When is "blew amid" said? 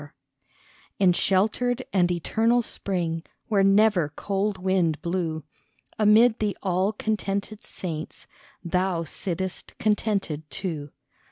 5.03-6.39